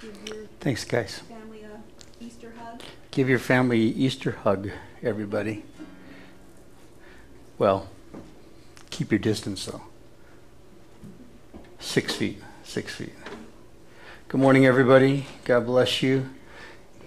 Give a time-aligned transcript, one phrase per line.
[0.00, 1.18] give your Thanks, guys.
[1.20, 2.80] family a Easter hug.
[3.10, 4.70] Give your family Easter hug,
[5.02, 5.64] everybody.
[7.58, 7.88] Well,
[8.90, 9.82] keep your distance though.
[11.78, 13.12] Six feet, six feet.
[14.28, 15.26] Good morning, everybody.
[15.44, 16.30] God bless you.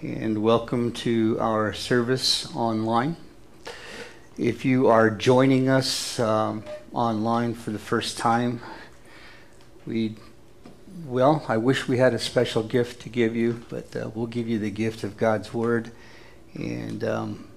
[0.01, 3.15] And welcome to our service online.
[4.37, 8.59] If you are joining us um, online for the first time,
[9.85, 10.15] we
[11.05, 14.47] well, I wish we had a special gift to give you, but uh, we'll give
[14.47, 15.91] you the gift of God's Word
[16.53, 17.47] and um,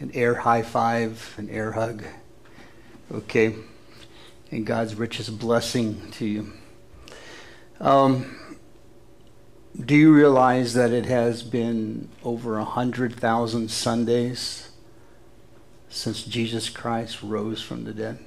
[0.00, 2.04] an air high five, an air hug.
[3.12, 3.54] Okay?
[4.50, 6.52] And God's richest blessing to you.
[7.80, 8.38] Um,
[9.78, 14.68] do you realize that it has been over a hundred thousand Sundays
[15.88, 18.18] since Jesus Christ rose from the dead?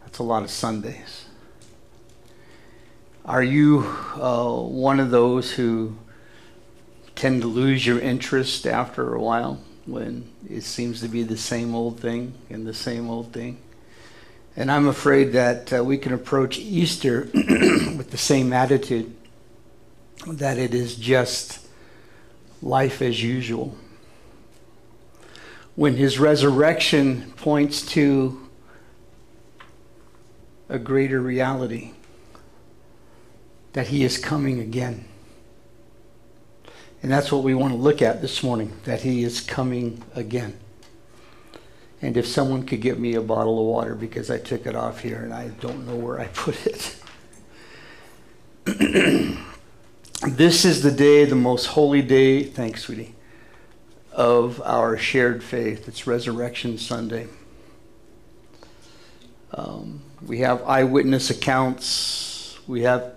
[0.00, 1.26] That's a lot of Sundays.
[3.26, 3.80] Are you
[4.16, 5.96] uh, one of those who
[7.14, 11.74] tend to lose your interest after a while when it seems to be the same
[11.74, 13.56] old thing and the same old thing?
[14.56, 19.14] And I'm afraid that uh, we can approach Easter with the same attitude
[20.26, 21.66] that it is just
[22.60, 23.74] life as usual.
[25.76, 28.50] When his resurrection points to
[30.68, 31.93] a greater reality
[33.74, 35.04] that he is coming again.
[37.02, 40.58] And that's what we want to look at this morning, that he is coming again.
[42.00, 45.00] And if someone could get me a bottle of water because I took it off
[45.00, 46.96] here and I don't know where I put it.
[50.26, 53.14] this is the day, the most holy day, thanks, sweetie,
[54.12, 55.88] of our shared faith.
[55.88, 57.26] It's Resurrection Sunday.
[59.52, 62.58] Um, we have eyewitness accounts.
[62.66, 63.13] We have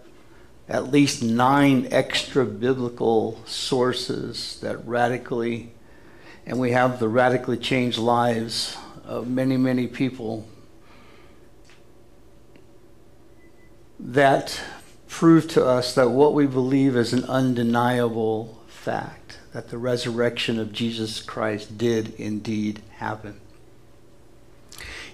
[0.69, 5.71] at least nine extra biblical sources that radically,
[6.45, 10.47] and we have the radically changed lives of many, many people
[13.99, 14.61] that
[15.07, 20.71] prove to us that what we believe is an undeniable fact that the resurrection of
[20.71, 23.39] Jesus Christ did indeed happen.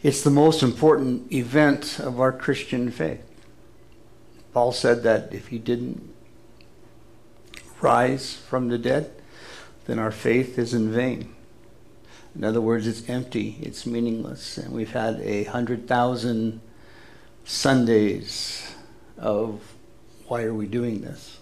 [0.01, 3.21] It's the most important event of our Christian faith.
[4.53, 6.13] Paul said that if he didn't
[7.81, 9.11] rise from the dead,
[9.85, 11.33] then our faith is in vain.
[12.35, 14.57] In other words, it's empty, it's meaningless.
[14.57, 16.61] And we've had a hundred thousand
[17.45, 18.73] Sundays
[19.17, 19.61] of
[20.27, 21.37] why are we doing this?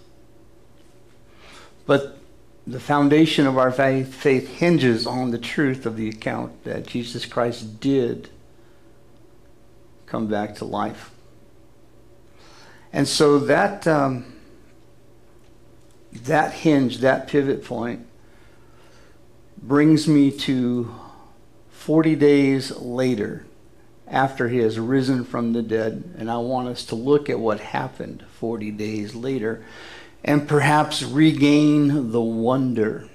[1.86, 2.18] But
[2.66, 7.24] the foundation of our faith, faith hinges on the truth of the account that Jesus
[7.24, 8.28] Christ did
[10.06, 11.11] come back to life.
[12.92, 14.32] And so that um,
[16.12, 18.06] that hinge, that pivot point,
[19.56, 20.94] brings me to
[21.70, 23.46] 40 days later
[24.06, 26.14] after he has risen from the dead.
[26.18, 29.64] And I want us to look at what happened 40 days later
[30.24, 33.08] and perhaps regain the wonder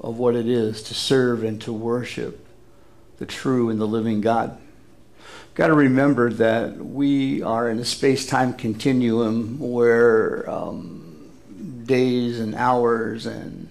[0.00, 2.46] of what it is to serve and to worship
[3.18, 4.58] the true and the living God
[5.54, 11.30] got to remember that we are in a space-time continuum where um,
[11.84, 13.68] days and hours and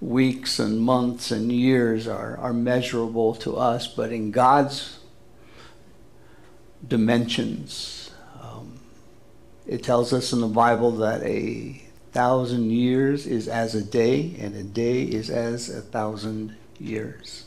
[0.00, 5.00] weeks and months and years are, are measurable to us, but in God's
[6.86, 8.10] dimensions,
[8.40, 8.78] um,
[9.66, 11.82] it tells us in the Bible that a
[12.12, 17.46] thousand years is as a day, and a day is as a thousand years.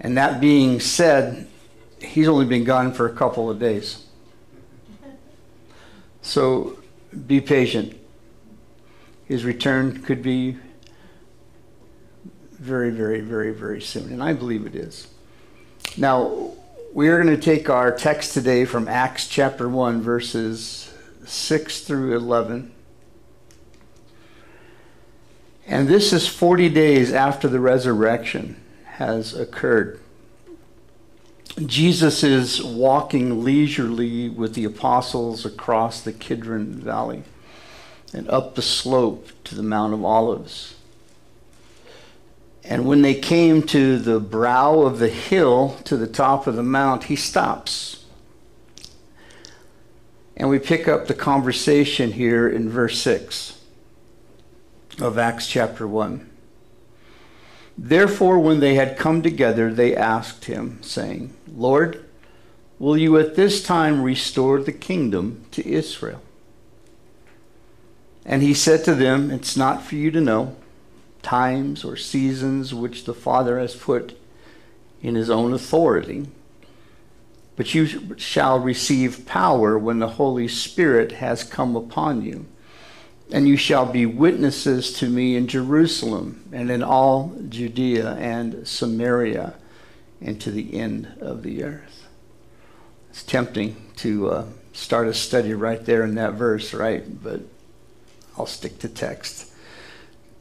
[0.00, 1.46] And that being said,
[2.02, 4.04] he's only been gone for a couple of days.
[6.20, 6.78] So
[7.26, 7.98] be patient.
[9.24, 10.58] His return could be
[12.52, 14.12] very, very, very, very soon.
[14.12, 15.08] And I believe it is.
[15.96, 16.52] Now,
[16.92, 20.92] we are going to take our text today from Acts chapter 1, verses
[21.24, 22.70] 6 through 11.
[25.66, 30.01] And this is 40 days after the resurrection has occurred.
[31.58, 37.24] Jesus is walking leisurely with the apostles across the Kidron Valley
[38.14, 40.76] and up the slope to the Mount of Olives.
[42.64, 46.62] And when they came to the brow of the hill to the top of the
[46.62, 48.04] mount, he stops.
[50.36, 53.58] And we pick up the conversation here in verse 6
[55.00, 56.31] of Acts chapter 1.
[57.84, 62.04] Therefore, when they had come together, they asked him, saying, Lord,
[62.78, 66.22] will you at this time restore the kingdom to Israel?
[68.24, 70.54] And he said to them, It's not for you to know
[71.22, 74.16] times or seasons which the Father has put
[75.02, 76.28] in his own authority,
[77.56, 82.46] but you shall receive power when the Holy Spirit has come upon you.
[83.32, 89.54] And you shall be witnesses to me in Jerusalem and in all Judea and Samaria
[90.20, 92.06] and to the end of the earth.
[93.10, 97.04] It's tempting to uh, start a study right there in that verse, right?
[97.22, 97.40] But
[98.36, 99.50] I'll stick to text.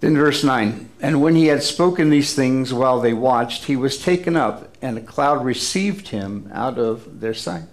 [0.01, 4.03] Then, verse 9 And when he had spoken these things while they watched, he was
[4.03, 7.63] taken up, and a cloud received him out of their sight.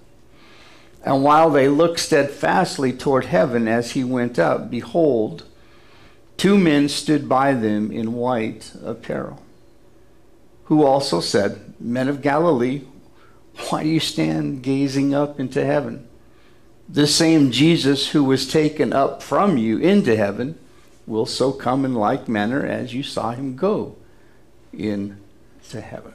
[1.09, 5.45] And while they looked steadfastly toward heaven as he went up, behold,
[6.37, 9.41] two men stood by them in white apparel,
[10.65, 12.83] who also said, Men of Galilee,
[13.71, 16.07] why do you stand gazing up into heaven?
[16.91, 20.59] The same Jesus who was taken up from you into heaven
[21.07, 23.97] will so come in like manner as you saw him go
[24.75, 26.13] into heaven.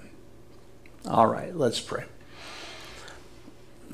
[1.07, 2.03] All right, let's pray.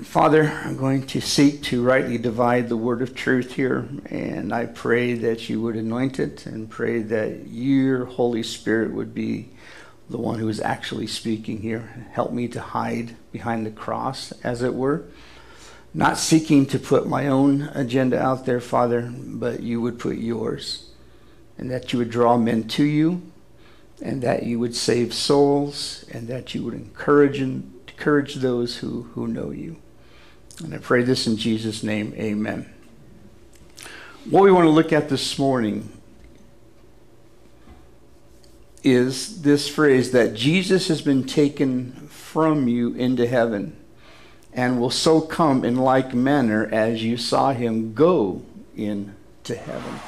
[0.03, 4.65] Father, I'm going to seek to rightly divide the word of truth here, and I
[4.65, 9.49] pray that you would anoint it and pray that your Holy Spirit would be
[10.09, 12.07] the one who is actually speaking here.
[12.11, 15.05] Help me to hide behind the cross, as it were.
[15.93, 20.89] Not seeking to put my own agenda out there, Father, but you would put yours
[21.59, 23.21] and that you would draw men to you,
[24.01, 29.27] and that you would save souls, and that you would encourage encourage those who, who
[29.27, 29.75] know you.
[30.63, 32.71] And I pray this in Jesus' name, amen.
[34.29, 35.89] What we want to look at this morning
[38.83, 43.75] is this phrase that Jesus has been taken from you into heaven
[44.53, 48.41] and will so come in like manner as you saw him go
[48.75, 49.99] into heaven.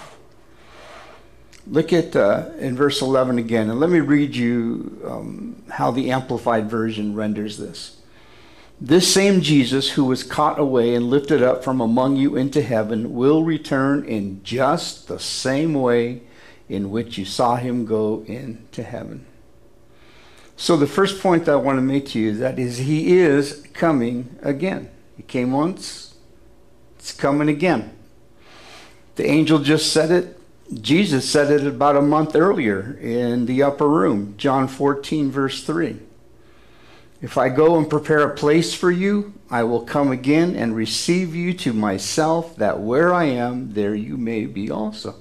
[1.68, 6.12] Look at uh, in verse 11 again, and let me read you um, how the
[6.12, 8.00] Amplified Version renders this.
[8.83, 13.13] This same Jesus who was caught away and lifted up from among you into heaven
[13.13, 16.24] will return in just the same way
[16.68, 19.28] in which you saw him go into heaven.
[20.57, 23.68] So the first point that I want to make to you that is he is
[23.74, 24.89] coming again.
[25.16, 26.16] He came once,
[26.98, 27.95] it's coming again.
[29.16, 30.39] The angel just said it,
[30.81, 36.00] Jesus said it about a month earlier in the upper room, John 14, verse 3.
[37.21, 41.35] If I go and prepare a place for you, I will come again and receive
[41.35, 45.15] you to myself, that where I am, there you may be also.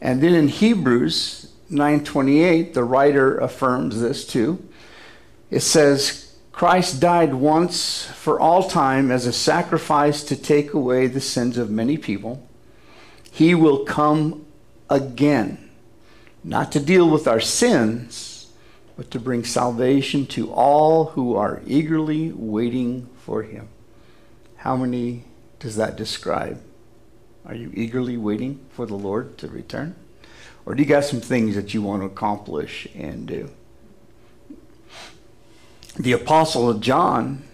[0.00, 4.62] And then in Hebrews 9:28, the writer affirms this too.
[5.50, 11.20] It says, Christ died once for all time as a sacrifice to take away the
[11.20, 12.46] sins of many people
[13.30, 14.44] he will come
[14.88, 15.70] again,
[16.42, 18.29] not to deal with our sins,
[19.00, 23.66] but to bring salvation to all who are eagerly waiting for him.
[24.56, 25.24] How many
[25.58, 26.60] does that describe?
[27.46, 29.96] Are you eagerly waiting for the Lord to return?
[30.66, 33.48] Or do you got some things that you want to accomplish and do?
[35.98, 37.44] The Apostle John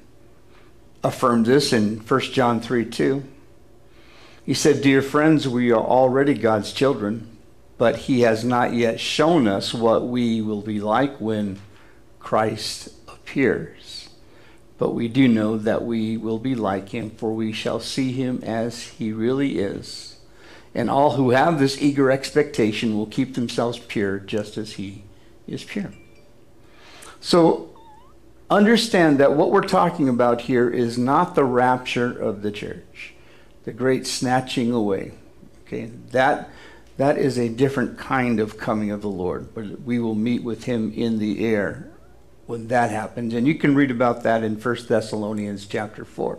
[1.04, 3.22] affirmed this in 1 John 3 2.
[4.44, 7.35] He said, Dear friends, we are already God's children,
[7.78, 11.58] but He has not yet shown us what we will be like when
[12.18, 14.08] Christ appears.
[14.78, 18.40] But we do know that we will be like Him, for we shall see Him
[18.42, 20.18] as He really is.
[20.74, 25.04] And all who have this eager expectation will keep themselves pure just as He
[25.46, 25.92] is pure.
[27.20, 27.70] So
[28.50, 33.14] understand that what we're talking about here is not the rapture of the church
[33.66, 35.12] the great snatching away.
[35.66, 36.48] Okay, that
[36.96, 40.64] that is a different kind of coming of the Lord, but we will meet with
[40.64, 41.90] him in the air
[42.46, 43.34] when that happens.
[43.34, 46.38] And you can read about that in 1 Thessalonians chapter 4.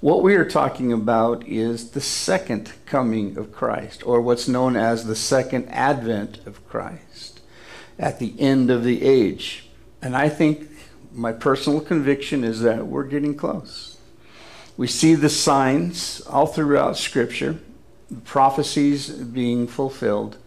[0.00, 5.04] What we are talking about is the second coming of Christ, or what's known as
[5.04, 7.40] the second advent of Christ
[7.98, 9.68] at the end of the age.
[10.00, 10.70] And I think
[11.12, 13.98] my personal conviction is that we're getting close.
[14.76, 17.58] We see the signs all throughout Scripture,
[18.24, 20.38] prophecies being fulfilled.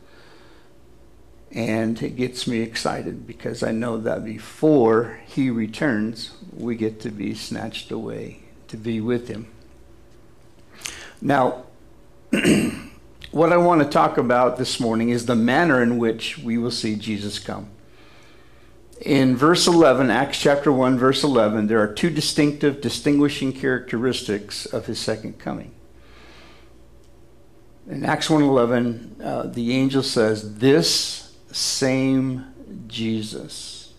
[1.51, 7.10] And it gets me excited because I know that before he returns, we get to
[7.10, 9.48] be snatched away to be with him.
[11.22, 11.65] Now,
[13.32, 16.72] what I want to talk about this morning is the manner in which we will
[16.72, 17.70] see Jesus come.
[19.01, 24.86] In verse 11, Acts chapter 1, verse 11, there are two distinctive, distinguishing characteristics of
[24.86, 25.74] his second coming.
[27.91, 32.45] In Acts 1.11, uh, the angel says, this same
[32.88, 33.91] Jesus.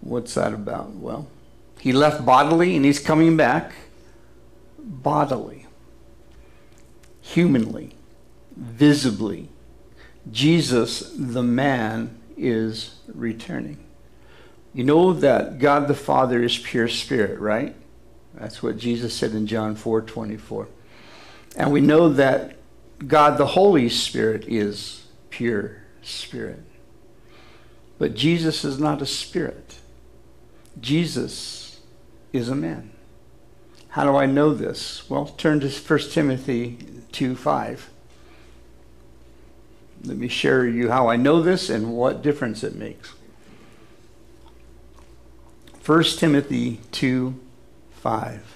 [0.00, 0.90] What's that about?
[0.92, 1.26] Well,
[1.80, 3.72] he left bodily and he's coming back
[4.78, 5.66] bodily,
[7.20, 7.96] humanly,
[8.54, 9.48] visibly.
[10.30, 13.84] Jesus, the man, is returning.
[14.72, 17.74] You know that God the Father is pure spirit, right?
[18.34, 20.68] That's what Jesus said in John 4 24.
[21.56, 22.56] And we know that
[23.06, 26.62] God the Holy Spirit is pure spirit.
[27.98, 29.78] But Jesus is not a spirit.
[30.80, 31.80] Jesus
[32.32, 32.90] is a man.
[33.88, 35.08] How do I know this?
[35.08, 36.78] Well, turn to 1 Timothy
[37.12, 37.90] 2 5.
[40.04, 43.14] Let me share you how I know this and what difference it makes.
[45.86, 47.38] 1 Timothy 2
[47.92, 48.53] 5.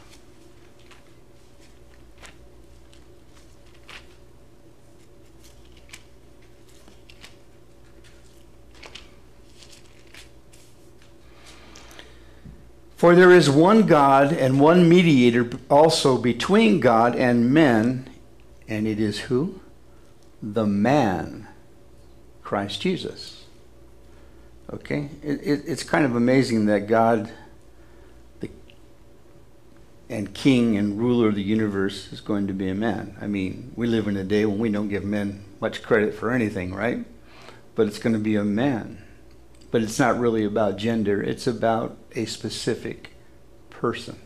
[12.99, 18.11] For there is one God and one mediator also between God and men,
[18.67, 19.61] and it is who?
[20.43, 21.47] The man,
[22.43, 23.45] Christ Jesus.
[24.73, 25.11] Okay?
[25.23, 27.31] It, it, it's kind of amazing that God,
[28.40, 28.50] the,
[30.09, 33.17] and king and ruler of the universe, is going to be a man.
[33.21, 36.33] I mean, we live in a day when we don't give men much credit for
[36.33, 37.05] anything, right?
[37.76, 39.05] But it's going to be a man.
[39.71, 43.11] But it's not really about gender, it's about a specific
[43.71, 44.19] person.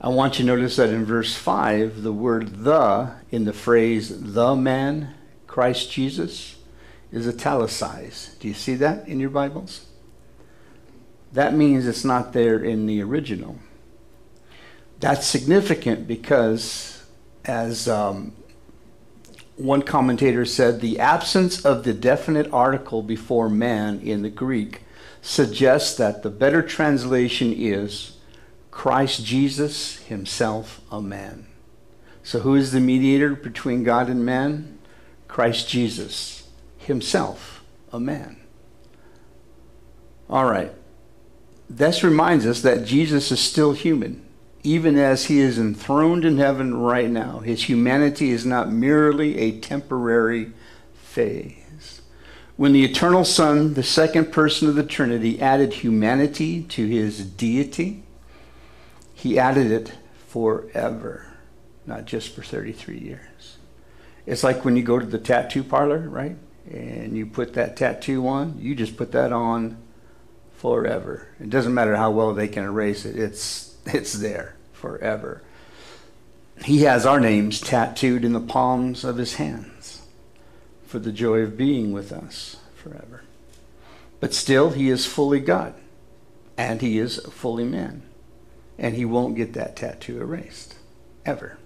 [0.00, 4.32] I want you to notice that in verse 5, the word the in the phrase
[4.32, 5.14] the man,
[5.48, 6.56] Christ Jesus,
[7.10, 8.38] is italicized.
[8.38, 9.86] Do you see that in your Bibles?
[11.32, 13.58] That means it's not there in the original.
[15.00, 17.04] That's significant because,
[17.44, 18.34] as um,
[19.58, 24.82] one commentator said the absence of the definite article before man in the Greek
[25.20, 28.16] suggests that the better translation is
[28.70, 31.46] Christ Jesus himself a man.
[32.22, 34.78] So, who is the mediator between God and man?
[35.26, 38.36] Christ Jesus himself a man.
[40.30, 40.72] All right.
[41.68, 44.27] This reminds us that Jesus is still human
[44.62, 49.58] even as he is enthroned in heaven right now, his humanity is not merely a
[49.60, 50.52] temporary
[50.94, 52.00] phase.
[52.56, 58.02] When the eternal Son, the second person of the Trinity, added humanity to his deity,
[59.14, 59.92] he added it
[60.26, 61.26] forever,
[61.86, 63.56] not just for 33 years.
[64.26, 66.36] It's like when you go to the tattoo parlor, right?
[66.70, 69.78] And you put that tattoo on, you just put that on
[70.54, 71.28] forever.
[71.40, 75.42] It doesn't matter how well they can erase it, it's, it's there forever.
[76.64, 80.02] He has our names tattooed in the palms of his hands
[80.86, 83.22] for the joy of being with us forever.
[84.20, 85.74] But still, he is fully God
[86.56, 88.02] and he is fully man.
[88.76, 90.74] And he won't get that tattoo erased,
[91.24, 91.58] ever.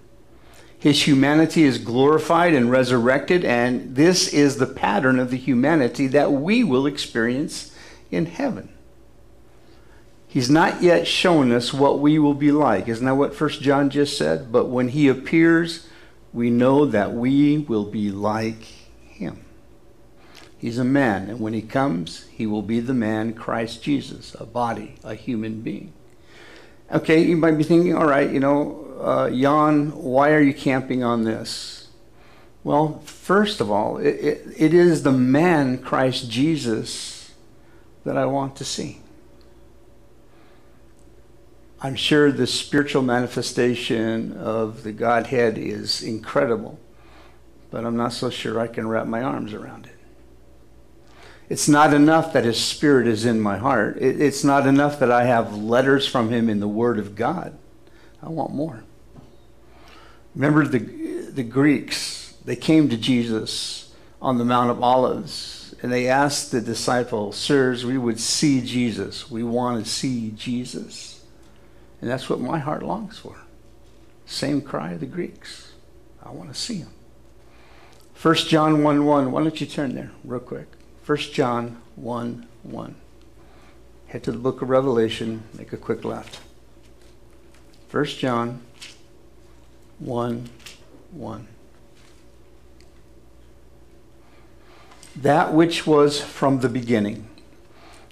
[0.77, 6.33] His humanity is glorified and resurrected, and this is the pattern of the humanity that
[6.33, 7.73] we will experience
[8.11, 8.72] in heaven.
[10.33, 12.87] He's not yet shown us what we will be like.
[12.87, 14.51] Isn't that what First John just said?
[14.51, 15.87] But when he appears,
[16.33, 19.45] we know that we will be like him.
[20.57, 24.45] He's a man, and when he comes, he will be the man Christ Jesus, a
[24.47, 25.93] body, a human being.
[26.91, 31.03] Okay, you might be thinking, all right, you know, uh, Jan, why are you camping
[31.03, 31.89] on this?
[32.63, 37.33] Well, first of all, it, it, it is the man Christ Jesus
[38.03, 39.02] that I want to see.
[41.85, 46.79] I'm sure the spiritual manifestation of the Godhead is incredible,
[47.71, 49.97] but I'm not so sure I can wrap my arms around it.
[51.49, 53.97] It's not enough that His Spirit is in my heart.
[53.97, 57.57] it's not enough that I have letters from Him in the Word of God.
[58.21, 58.85] I want more.
[60.35, 60.79] Remember the,
[61.31, 66.61] the Greeks, they came to Jesus on the Mount of Olives and they asked the
[66.61, 69.29] disciples, Sirs, we would see Jesus.
[69.29, 71.12] We want to see Jesus.
[72.03, 73.37] And that's what my heart longs for.
[74.25, 75.71] Same cry of the Greeks.
[76.21, 76.89] I want to see him.
[78.21, 79.31] 1 John 1 1.
[79.31, 80.67] Why don't you turn there real quick?
[81.05, 82.95] 1 John 1 1.
[84.07, 86.41] Head to the book of Revelation, make a quick left.
[87.89, 88.59] 1 John
[89.99, 90.49] 1
[91.11, 91.47] 1.
[95.15, 97.29] That which was from the beginning,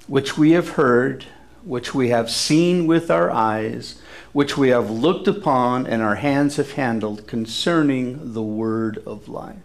[0.08, 1.26] which we have heard
[1.64, 4.02] which we have seen with our eyes,
[4.34, 9.58] which we have looked upon and our hands have handled concerning the word of life.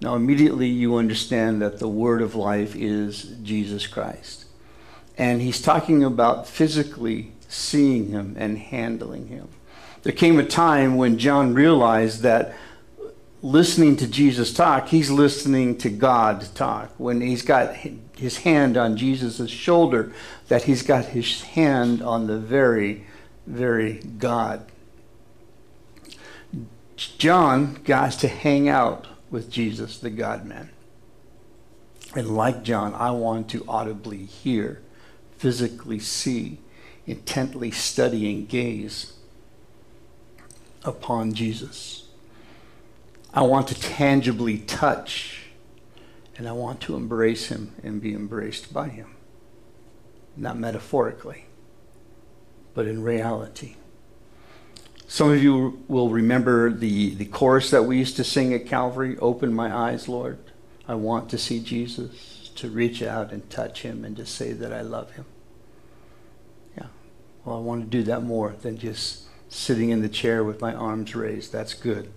[0.00, 4.44] Now, immediately you understand that the word of life is Jesus Christ.
[5.16, 9.48] And he's talking about physically seeing him and handling him.
[10.02, 12.54] There came a time when John realized that
[13.42, 16.90] listening to Jesus talk, he's listening to God talk.
[16.98, 17.74] When he's got
[18.16, 20.12] his hand on Jesus' shoulder,
[20.48, 23.06] that he's got his hand on the very,
[23.46, 24.70] very God.
[26.96, 30.70] John got to hang out with Jesus, the God man.
[32.14, 34.80] And like John, I want to audibly hear,
[35.36, 36.58] physically see,
[37.06, 39.12] intently study and gaze
[40.82, 42.05] upon Jesus.
[43.36, 45.42] I want to tangibly touch
[46.38, 49.14] and I want to embrace him and be embraced by him.
[50.38, 51.44] Not metaphorically,
[52.72, 53.76] but in reality.
[55.06, 59.18] Some of you will remember the, the chorus that we used to sing at Calvary
[59.18, 60.38] Open my eyes, Lord.
[60.88, 64.72] I want to see Jesus, to reach out and touch him and to say that
[64.72, 65.26] I love him.
[66.76, 66.86] Yeah.
[67.44, 70.72] Well, I want to do that more than just sitting in the chair with my
[70.74, 71.52] arms raised.
[71.52, 72.10] That's good.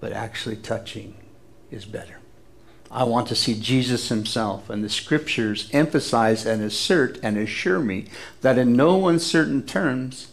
[0.00, 1.14] But actually touching
[1.70, 2.16] is better.
[2.90, 8.06] I want to see Jesus himself, and the scriptures emphasize and assert and assure me
[8.40, 10.32] that in no uncertain terms,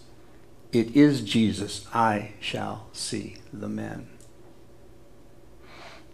[0.71, 4.07] it is Jesus I shall see the man.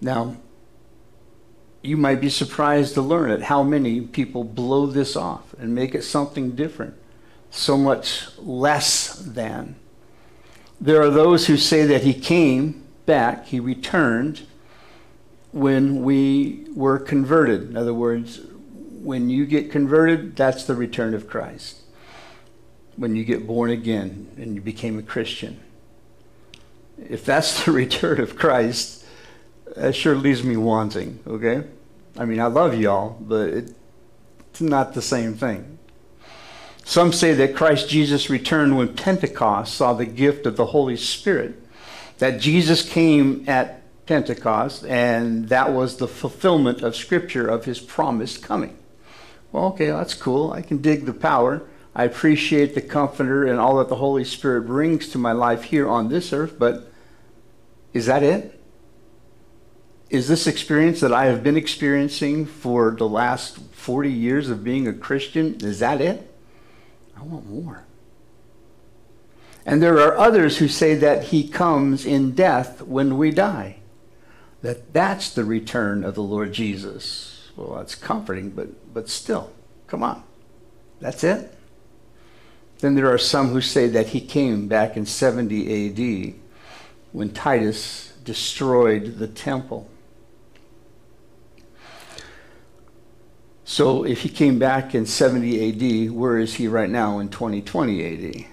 [0.02, 0.36] Now,
[1.82, 5.96] you might be surprised to learn at how many people blow this off and make
[5.96, 6.96] it something different,
[7.52, 9.76] so much less than.
[10.80, 14.46] There are those who say that he came back, he returned
[15.52, 17.70] when we were converted.
[17.70, 18.42] In other words,
[19.04, 21.82] when you get converted, that's the return of Christ.
[22.96, 25.60] When you get born again and you became a Christian.
[26.98, 29.06] If that's the return of Christ,
[29.76, 31.64] that sure leaves me wanting, okay?
[32.18, 35.80] I mean, I love y'all, but it's not the same thing.
[36.86, 41.63] Some say that Christ Jesus returned when Pentecost saw the gift of the Holy Spirit,
[42.18, 48.44] that Jesus came at Pentecost, and that was the fulfillment of Scripture of his promised
[48.44, 48.78] coming.
[49.52, 50.52] Well, okay, that's cool.
[50.52, 51.64] I can dig the power.
[51.96, 55.88] I appreciate the comforter and all that the Holy Spirit brings to my life here
[55.88, 56.92] on this earth, but
[57.94, 58.60] is that it?
[60.10, 64.88] Is this experience that I have been experiencing for the last 40 years of being
[64.88, 66.30] a Christian, is that it?
[67.16, 67.86] I want more.
[69.66, 73.78] And there are others who say that he comes in death when we die.
[74.62, 77.52] That that's the return of the Lord Jesus.
[77.56, 79.52] Well, that's comforting, but, but still,
[79.88, 80.24] come on.
[81.00, 81.54] That's it?
[82.80, 86.34] Then there are some who say that he came back in 70 AD
[87.12, 89.90] when Titus destroyed the temple.
[93.64, 98.46] So if he came back in 70 AD, where is he right now in 2020
[98.46, 98.53] AD?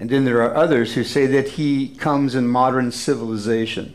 [0.00, 3.92] And then there are others who say that he comes in modern civilization.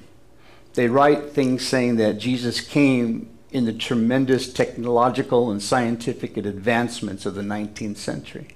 [0.75, 7.33] They write things saying that Jesus came in the tremendous technological and scientific advancements of
[7.33, 8.49] the 19th century.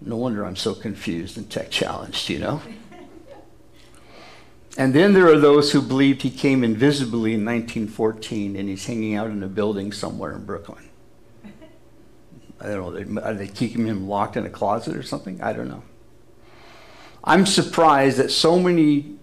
[0.00, 2.62] No wonder I'm so confused and tech challenged, you know?
[4.78, 9.16] And then there are those who believed he came invisibly in 1914 and he's hanging
[9.16, 10.88] out in a building somewhere in Brooklyn.
[12.60, 15.42] I don't know, are they keeping him locked in a closet or something?
[15.42, 15.82] I don't know.
[17.22, 19.16] I'm surprised that so many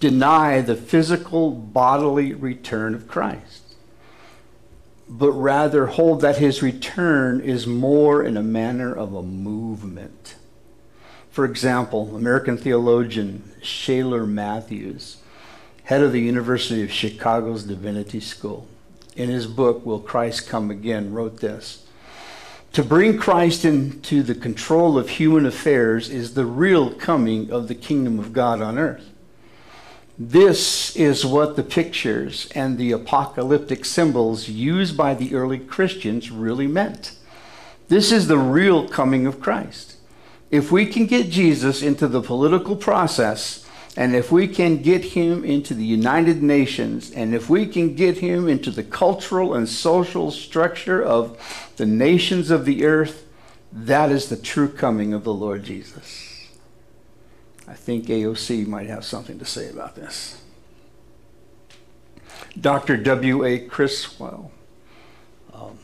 [0.00, 3.76] deny the physical bodily return of Christ,
[5.08, 10.36] but rather hold that his return is more in a manner of a movement.
[11.30, 15.18] For example, American theologian Shailer Mathews,
[15.84, 18.66] head of the University of Chicago's Divinity School,
[19.14, 21.81] in his book, Will Christ Come Again, wrote this
[22.72, 27.74] To bring Christ into the control of human affairs is the real coming of the
[27.74, 29.10] kingdom of God on earth.
[30.18, 36.66] This is what the pictures and the apocalyptic symbols used by the early Christians really
[36.66, 37.16] meant.
[37.88, 39.92] This is the real coming of Christ
[40.52, 43.61] if we can get Jesus into the political process,
[43.96, 48.18] and if we can get him into the United Nations, and if we can get
[48.18, 53.26] him into the cultural and social structure of the nations of the earth,
[53.72, 56.48] that is the true coming of the Lord Jesus.
[57.68, 60.42] I think AOC might have something to say about this.
[62.60, 62.96] Dr.
[62.96, 63.60] W.A.
[63.60, 64.50] Criswell
[65.54, 65.78] um,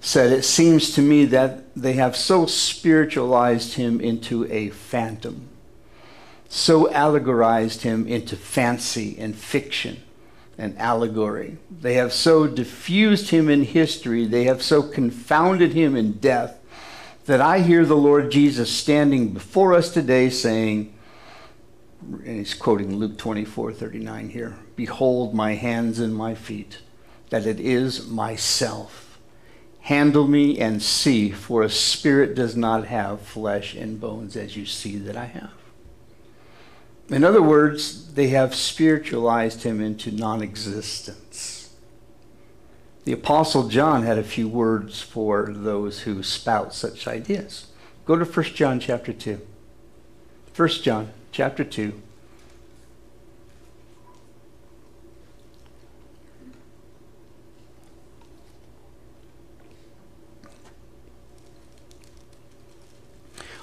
[0.00, 5.48] said, It seems to me that they have so spiritualized him into a phantom,
[6.54, 10.00] so allegorized him into fancy and fiction
[10.56, 11.58] and allegory.
[11.68, 16.60] They have so diffused him in history, they have so confounded him in death,
[17.24, 20.94] that I hear the Lord Jesus standing before us today saying,
[22.00, 26.78] and he's quoting Luke 24 39 here Behold my hands and my feet,
[27.30, 29.18] that it is myself.
[29.80, 34.66] Handle me and see, for a spirit does not have flesh and bones as you
[34.66, 35.63] see that I have.
[37.10, 41.70] In other words, they have spiritualized him into non existence.
[43.04, 47.66] The Apostle John had a few words for those who spout such ideas.
[48.06, 49.40] Go to 1 John chapter 2.
[50.56, 52.00] 1 John chapter 2.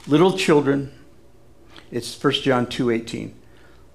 [0.08, 0.92] Little children,
[1.92, 3.34] it's 1 John 2:18.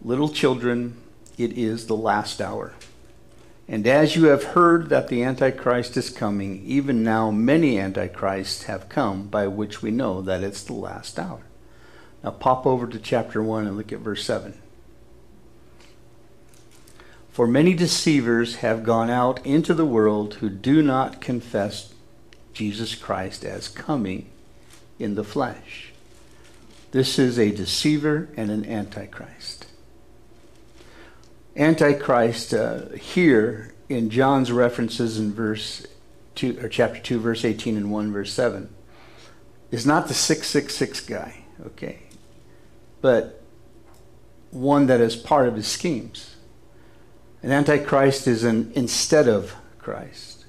[0.03, 0.97] Little children,
[1.39, 2.75] it is the last hour.
[3.69, 8.89] And as you have heard that the Antichrist is coming, even now many Antichrists have
[8.89, 11.41] come, by which we know that it's the last hour.
[12.23, 14.55] Now pop over to chapter 1 and look at verse 7.
[17.33, 21.93] For many deceivers have gone out into the world who do not confess
[22.53, 24.27] Jesus Christ as coming
[24.99, 25.93] in the flesh.
[26.97, 29.67] This is a deceiver and an antichrist.
[31.55, 35.87] Antichrist uh, here in John's references in verse
[36.37, 38.75] 2 or chapter 2 verse 18 and 1 verse 7
[39.71, 41.99] is not the 666 guy, okay?
[43.03, 43.43] But
[44.51, 46.37] one that is part of his schemes.
[47.43, 50.47] An antichrist is an instead of Christ,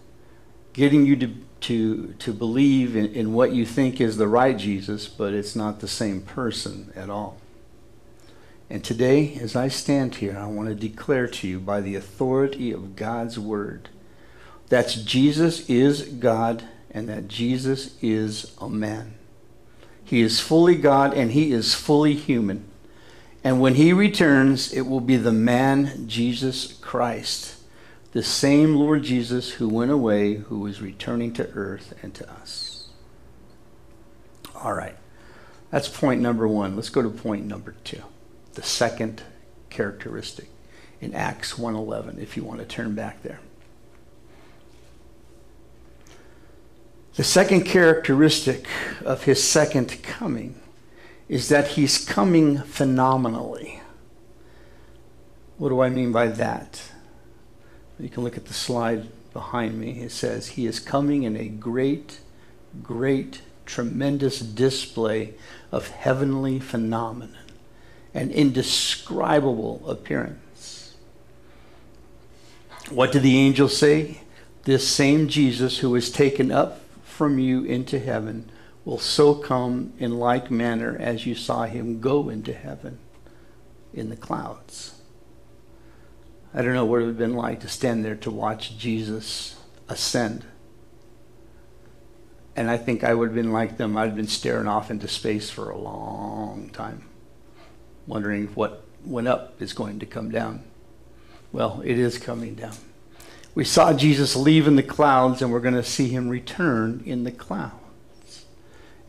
[0.71, 5.07] getting you to to to believe in, in what you think is the right Jesus,
[5.07, 7.37] but it's not the same person at all.
[8.69, 12.71] And today, as I stand here, I want to declare to you by the authority
[12.71, 13.89] of God's word
[14.69, 19.13] that Jesus is God and that Jesus is a man.
[20.03, 22.65] He is fully God and he is fully human.
[23.43, 27.56] And when he returns, it will be the man Jesus Christ
[28.11, 32.87] the same Lord Jesus who went away, who is returning to earth and to us.
[34.55, 34.95] All right.
[35.69, 36.75] That's point number one.
[36.75, 38.01] Let's go to point number two.
[38.53, 39.21] The second
[39.69, 40.49] characteristic
[41.01, 43.39] in Acts 1.11, if you want to turn back there.
[47.15, 48.67] The second characteristic
[49.03, 50.59] of his second coming
[51.27, 53.81] is that he's coming phenomenally.
[55.57, 56.91] What do I mean by that?
[57.99, 60.01] You can look at the slide behind me.
[60.01, 62.19] It says, He is coming in a great,
[62.83, 65.33] great, tremendous display
[65.71, 67.35] of heavenly phenomenon,
[68.13, 70.95] an indescribable appearance.
[72.89, 74.21] What did the angel say?
[74.63, 78.49] This same Jesus who was taken up from you into heaven
[78.85, 82.99] will so come in like manner as you saw him go into heaven
[83.93, 84.96] in the clouds.
[86.53, 89.55] I don't know what it would have been like to stand there to watch Jesus
[89.89, 90.45] ascend.
[92.55, 93.95] And I think I would have been like them.
[93.95, 97.03] I'd been staring off into space for a long time,
[98.07, 100.63] wondering what went up is going to come down.
[101.51, 102.75] Well, it is coming down.
[103.53, 107.23] We saw Jesus leave in the clouds, and we're going to see him return in
[107.23, 108.45] the clouds.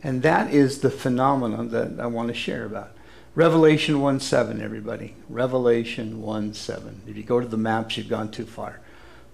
[0.01, 2.91] And that is the phenomenon that I want to share about.
[3.39, 5.15] Revelation 1 7, everybody.
[5.29, 7.03] Revelation 1 7.
[7.07, 8.81] If you go to the maps, you've gone too far.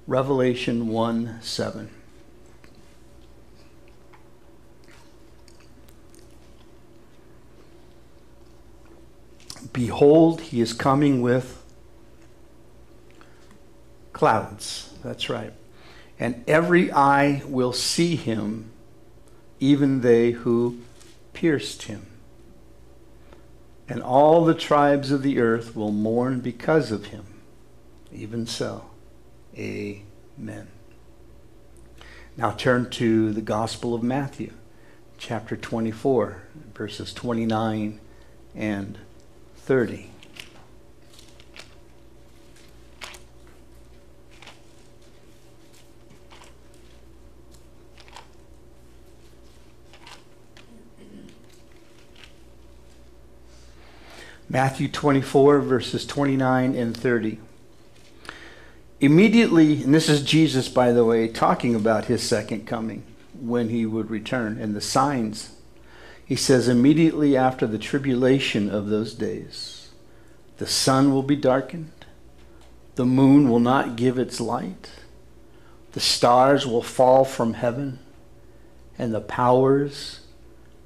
[0.05, 1.89] Revelation 1 7.
[9.73, 11.63] Behold, he is coming with
[14.13, 14.93] clouds.
[15.03, 15.51] That's right.
[16.19, 18.69] And every eye will see him,
[19.59, 20.81] even they who
[21.33, 22.05] pierced him
[23.87, 27.25] and all the tribes of the earth will mourn because of him.
[28.11, 28.85] Even so,
[29.55, 30.67] amen.
[32.37, 34.53] Now turn to the Gospel of Matthew,
[35.17, 36.43] chapter 24,
[36.73, 37.99] verses 29
[38.55, 38.97] and
[39.57, 40.11] 30.
[54.55, 57.39] Matthew 24, verses 29 and 30.
[59.01, 63.03] Immediately, and this is Jesus, by the way, talking about his second coming.
[63.37, 65.57] when he would return and the signs.
[66.25, 69.89] He says, immediately after the tribulation of those days,
[70.55, 72.05] the sun will be darkened,
[72.95, 74.89] the moon will not give its light,
[75.91, 77.99] the stars will fall from heaven,
[78.97, 80.21] and the powers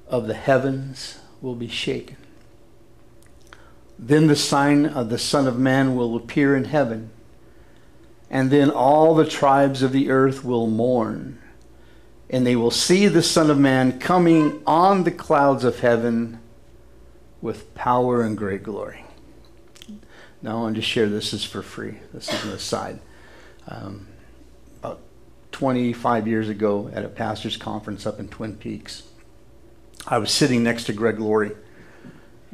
[0.08, 2.16] of the heavens will be shaken.
[4.02, 7.10] Then the sign of the Son of Man will appear in heaven,
[8.30, 11.40] and then all the tribes of the earth will mourn
[12.30, 16.38] and they will see the Son of Man coming on the clouds of heaven
[17.42, 19.04] with power and great glory.
[20.40, 21.98] Now, I want to share this is for free.
[22.14, 23.00] This is an aside.
[23.66, 24.06] Um,
[24.78, 25.00] about
[25.50, 29.02] 25 years ago at a pastor's conference up in Twin Peaks,
[30.06, 31.52] I was sitting next to Greg Laurie,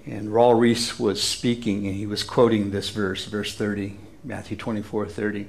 [0.07, 5.09] and Raul Ries was speaking, and he was quoting this verse, verse 30, Matthew 24
[5.09, 5.49] 30.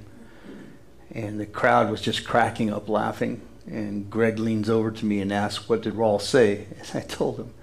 [1.11, 3.41] And the crowd was just cracking up laughing.
[3.67, 6.65] And Greg leans over to me and asks, What did Raul say?
[6.79, 7.53] And I told him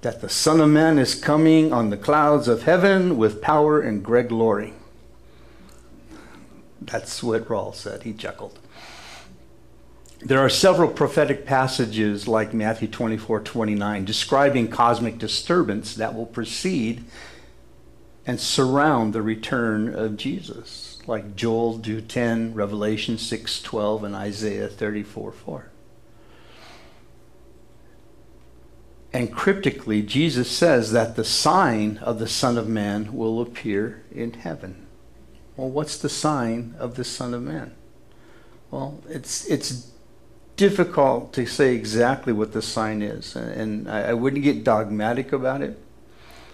[0.00, 4.04] that the Son of Man is coming on the clouds of heaven with power and
[4.04, 4.74] great glory.
[6.80, 8.02] That's what Raul said.
[8.02, 8.58] He chuckled.
[10.24, 17.04] There are several prophetic passages like Matthew 24 29 describing cosmic disturbance that will precede
[18.24, 25.70] and surround the return of Jesus like Joel 2:10, Revelation 6:12, and Isaiah 34:4.
[29.12, 34.32] And cryptically, Jesus says that the sign of the Son of Man will appear in
[34.34, 34.86] heaven.
[35.56, 37.72] Well, what's the sign of the Son of Man?
[38.70, 39.91] Well, it's it's
[40.62, 45.60] difficult to say exactly what the sign is, and I, I wouldn't get dogmatic about
[45.60, 45.76] it.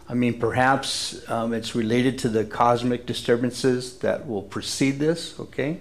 [0.09, 5.81] I mean, perhaps um, it's related to the cosmic disturbances that will precede this, okay?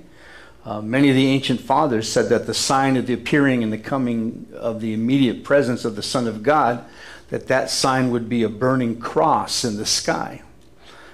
[0.66, 3.78] Uh, many of the ancient fathers said that the sign of the appearing and the
[3.78, 6.84] coming of the immediate presence of the Son of God,
[7.30, 10.42] that that sign would be a burning cross in the sky.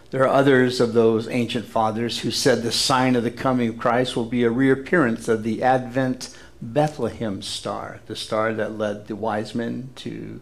[0.10, 3.78] There are others of those ancient fathers who said the sign of the coming of
[3.78, 9.15] Christ will be a reappearance of the Advent Bethlehem star, the star that led the
[9.15, 10.39] wise men to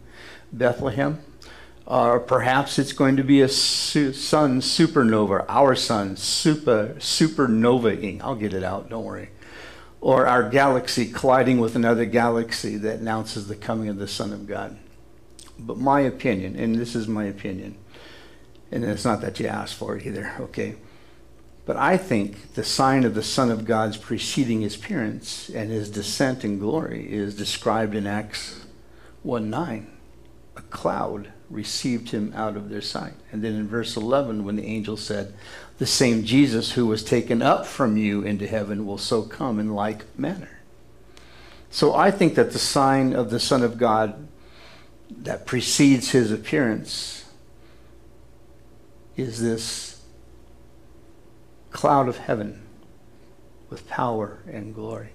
[0.52, 1.20] Bethlehem.
[1.84, 8.20] Or perhaps it's going to be a su- sun supernova, our sun super supernovaing.
[8.22, 9.30] I'll get it out, don't worry.
[10.00, 14.46] Or our galaxy colliding with another galaxy that announces the coming of the Son of
[14.46, 14.76] God.
[15.58, 17.76] But my opinion, and this is my opinion,
[18.70, 20.76] and it's not that you asked for it either, okay?
[21.64, 25.90] But I think the sign of the Son of God's preceding his appearance and his
[25.90, 28.64] descent in glory is described in Acts
[29.22, 29.86] 1 9,
[30.56, 33.14] a cloud received him out of their sight.
[33.30, 35.34] And then in verse 11, when the angel said,
[35.78, 39.72] The same Jesus who was taken up from you into heaven will so come in
[39.72, 40.60] like manner.
[41.70, 44.28] So I think that the sign of the Son of God
[45.10, 47.24] that precedes his appearance
[49.16, 49.91] is this
[51.72, 52.62] cloud of heaven
[53.70, 55.10] with power and glory.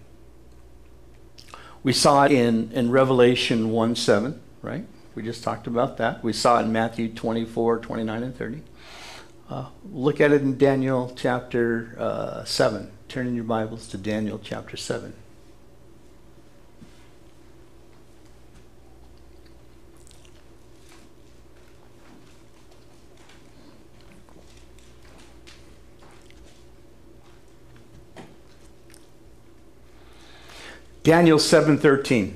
[1.84, 4.86] We saw it in, in Revelation 1 7, right?
[5.16, 6.24] We just talked about that.
[6.24, 8.62] We saw it in Matthew 24, 29, and 30.
[9.50, 12.92] Uh, look at it in Daniel chapter uh, 7.
[13.08, 15.14] Turn in your Bibles to Daniel chapter 7.
[31.08, 32.34] Daniel 7:13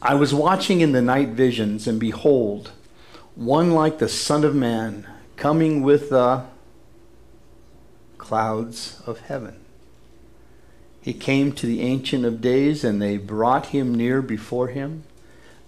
[0.00, 2.70] I was watching in the night visions, and behold,
[3.34, 6.44] one like the Son of Man coming with the
[8.16, 9.56] clouds of heaven.
[11.02, 15.02] He came to the Ancient of Days, and they brought him near before him.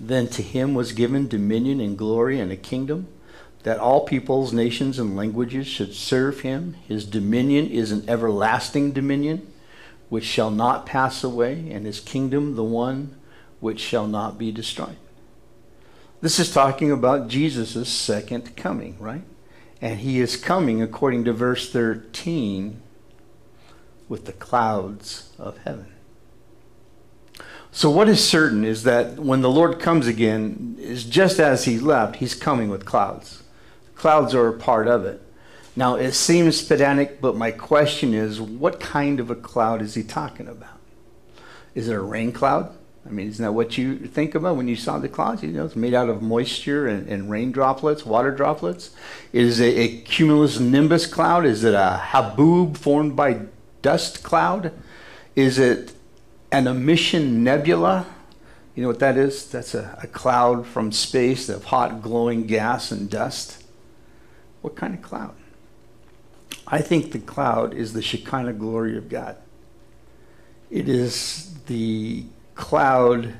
[0.00, 3.08] Then to him was given dominion and glory and a kingdom,
[3.64, 6.74] that all peoples, nations, and languages should serve him.
[6.88, 9.51] His dominion is an everlasting dominion,
[10.12, 13.16] which shall not pass away, and his kingdom the one
[13.60, 14.98] which shall not be destroyed.
[16.20, 19.22] This is talking about Jesus' second coming, right?
[19.80, 22.82] And he is coming, according to verse 13,
[24.06, 25.86] with the clouds of heaven.
[27.70, 31.78] So, what is certain is that when the Lord comes again, is just as he
[31.78, 33.44] left, he's coming with clouds.
[33.94, 35.22] Clouds are a part of it.
[35.74, 40.02] Now, it seems pedantic, but my question is what kind of a cloud is he
[40.02, 40.78] talking about?
[41.74, 42.74] Is it a rain cloud?
[43.06, 45.42] I mean, isn't that what you think about when you saw the clouds?
[45.42, 48.90] You know, it's made out of moisture and, and rain droplets, water droplets.
[49.32, 51.46] Is it a cumulus nimbus cloud?
[51.46, 53.40] Is it a haboob formed by
[53.80, 54.72] dust cloud?
[55.34, 55.94] Is it
[56.52, 58.06] an emission nebula.
[58.74, 59.50] You know what that is?
[59.50, 63.64] That's a, a cloud from space of hot glowing gas and dust.
[64.60, 65.34] What kind of cloud?
[66.66, 69.36] I think the cloud is the Shekinah glory of God.
[70.70, 73.34] It is the cloud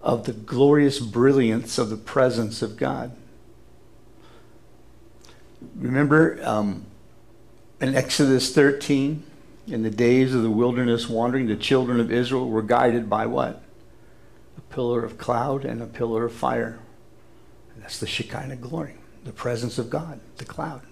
[0.00, 3.16] of the glorious brilliance of the presence of God.
[5.76, 6.86] Remember um,
[7.80, 9.22] in Exodus 13,
[9.66, 13.62] in the days of the wilderness wandering, the children of Israel were guided by what?
[14.58, 16.78] A pillar of cloud and a pillar of fire.
[17.74, 20.82] And that's the Shekinah glory, the presence of God, the cloud.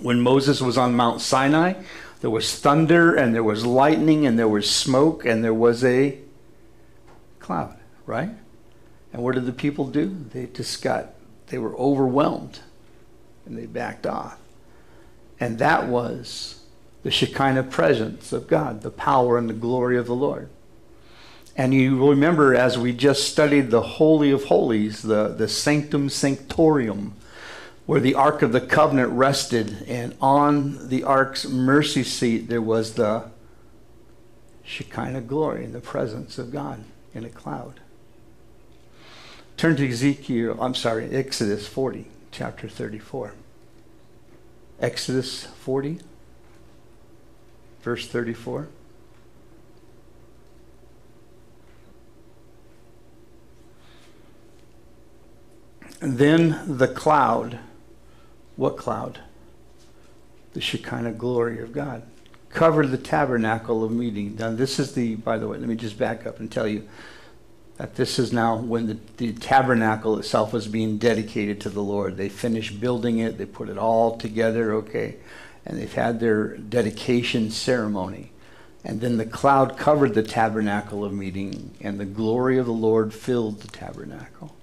[0.00, 1.74] When Moses was on Mount Sinai,
[2.20, 6.18] there was thunder and there was lightning and there was smoke and there was a
[7.38, 8.30] cloud, right?
[9.12, 10.14] And what did the people do?
[10.32, 11.14] They just got,
[11.46, 12.60] they were overwhelmed
[13.46, 14.38] and they backed off.
[15.40, 16.62] And that was
[17.02, 20.48] the Shekinah presence of God, the power and the glory of the Lord.
[21.56, 27.14] And you remember as we just studied the Holy of Holies, the, the Sanctum Sanctorum,
[27.88, 32.92] where the Ark of the Covenant rested, and on the Ark's mercy seat there was
[32.92, 33.30] the
[34.62, 37.80] Shekinah glory the presence of God in a cloud.
[39.56, 43.32] Turn to Ezekiel, I'm sorry, Exodus 40, chapter 34.
[44.80, 46.00] Exodus 40,
[47.80, 48.68] verse 34.
[56.02, 57.60] And then the cloud,
[58.58, 59.20] what cloud?
[60.52, 62.02] The Shekinah glory of God
[62.50, 64.34] covered the tabernacle of meeting.
[64.36, 66.88] Now, this is the, by the way, let me just back up and tell you
[67.76, 72.16] that this is now when the, the tabernacle itself was being dedicated to the Lord.
[72.16, 75.18] They finished building it, they put it all together, okay,
[75.64, 78.32] and they've had their dedication ceremony.
[78.82, 83.14] And then the cloud covered the tabernacle of meeting, and the glory of the Lord
[83.14, 84.56] filled the tabernacle.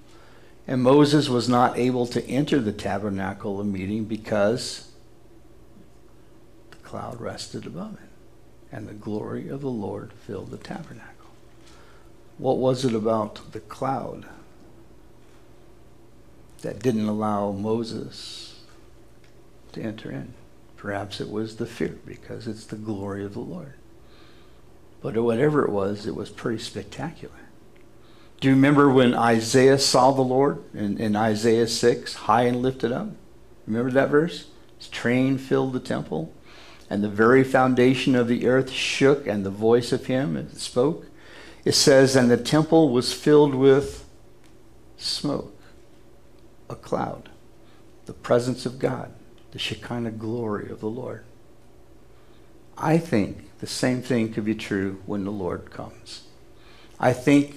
[0.68, 4.92] And Moses was not able to enter the tabernacle of meeting because
[6.72, 11.12] the cloud rested above it, and the glory of the Lord filled the tabernacle.
[12.38, 14.26] What was it about the cloud
[16.62, 18.60] that didn't allow Moses
[19.74, 20.34] to enter in?
[20.78, 23.74] Perhaps it was the fear, because it's the glory of the Lord.
[25.02, 27.34] But whatever it was, it was pretty spectacular.
[28.40, 32.92] Do you remember when Isaiah saw the Lord in, in Isaiah 6, high and lifted
[32.92, 33.10] up?
[33.66, 34.48] Remember that verse?
[34.78, 36.34] His train filled the temple,
[36.90, 41.06] and the very foundation of the earth shook, and the voice of him spoke.
[41.64, 44.08] It says, and the temple was filled with
[44.98, 45.58] smoke,
[46.70, 47.30] a cloud,
[48.06, 49.12] the presence of God,
[49.52, 51.24] the Shekinah glory of the Lord.
[52.78, 56.24] I think the same thing could be true when the Lord comes.
[57.00, 57.56] I think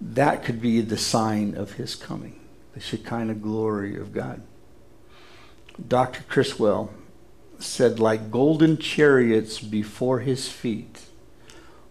[0.00, 2.40] that could be the sign of his coming,
[2.72, 4.42] the Shekinah glory of God.
[5.88, 6.22] Dr.
[6.24, 6.90] Criswell
[7.58, 11.00] said, like golden chariots before his feet,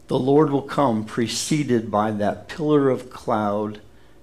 [0.08, 3.82] the Lord will come preceded by that pillar of cloud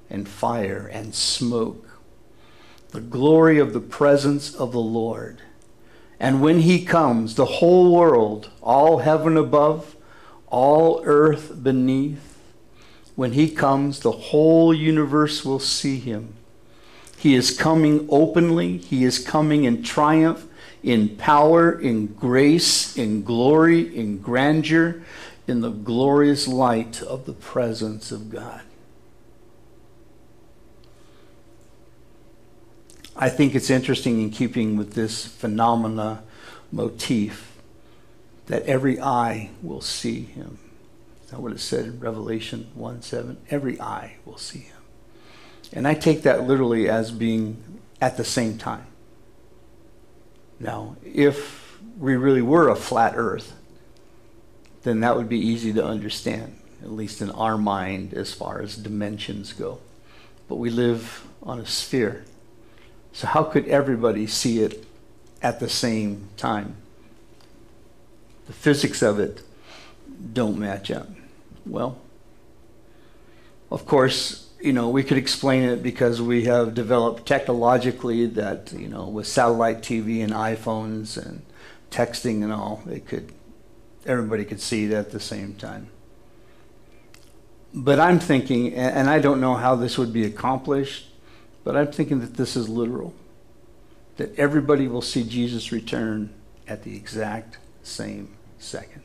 [0.08, 2.00] and fire and smoke,
[2.90, 5.40] the glory of the presence of the Lord.
[6.18, 9.96] And when he comes, the whole world, all heaven above,
[10.48, 12.29] all earth beneath,
[13.20, 16.32] when he comes, the whole universe will see him.
[17.18, 20.46] He is coming openly, he is coming in triumph,
[20.82, 25.02] in power, in grace, in glory, in grandeur
[25.46, 28.62] in the glorious light of the presence of God.
[33.14, 36.22] I think it's interesting in keeping with this phenomena
[36.72, 37.54] motif
[38.46, 40.69] that every eye will see him.
[41.30, 43.38] That what it said in Revelation 1 7?
[43.50, 44.76] Every eye will see him.
[45.72, 48.86] And I take that literally as being at the same time.
[50.58, 53.54] Now, if we really were a flat earth,
[54.82, 58.76] then that would be easy to understand, at least in our mind as far as
[58.76, 59.78] dimensions go.
[60.48, 62.24] But we live on a sphere.
[63.12, 64.84] So, how could everybody see it
[65.42, 66.76] at the same time?
[68.46, 69.42] The physics of it
[70.32, 71.08] don't match up.
[71.70, 71.98] Well,
[73.70, 78.88] of course, you know, we could explain it because we have developed technologically that, you
[78.88, 81.42] know, with satellite TV and iPhones and
[81.90, 83.32] texting and all, it could
[84.04, 85.88] everybody could see it at the same time.
[87.72, 91.06] But I'm thinking, and I don't know how this would be accomplished,
[91.62, 93.14] but I'm thinking that this is literal.
[94.16, 96.34] That everybody will see Jesus return
[96.66, 99.02] at the exact same second.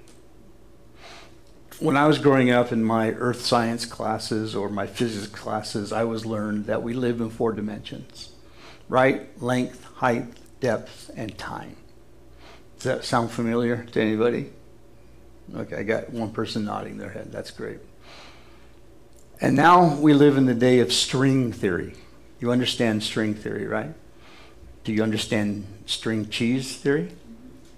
[1.79, 6.03] When I was growing up in my earth science classes or my physics classes, I
[6.03, 8.31] was learned that we live in four dimensions
[8.87, 10.25] right, length, height,
[10.59, 11.75] depth, and time.
[12.75, 14.51] Does that sound familiar to anybody?
[15.55, 17.31] Okay, I got one person nodding their head.
[17.31, 17.79] That's great.
[19.41, 21.95] And now we live in the day of string theory.
[22.39, 23.93] You understand string theory, right?
[24.83, 27.11] Do you understand string cheese theory?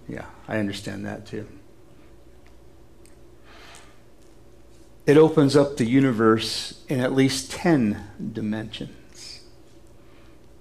[0.07, 1.47] Yeah, I understand that too.
[5.07, 9.39] It opens up the universe in at least 10 dimensions.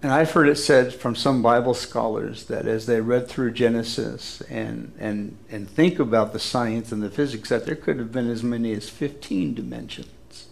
[0.00, 4.40] And I've heard it said from some Bible scholars that as they read through Genesis
[4.42, 8.30] and, and, and think about the science and the physics, that there could have been
[8.30, 10.46] as many as 15 dimensions.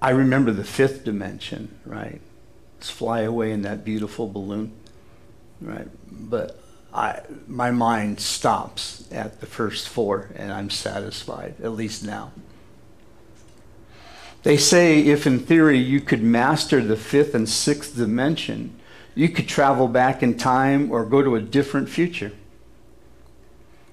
[0.00, 2.22] I remember the fifth dimension, right?
[2.76, 4.72] Let's fly away in that beautiful balloon,
[5.60, 5.88] right?
[6.10, 6.58] But
[6.94, 12.32] I, my mind stops at the first four, and I'm satisfied, at least now.
[14.44, 18.78] They say if in theory you could master the fifth and sixth dimension,
[19.14, 22.32] you could travel back in time or go to a different future.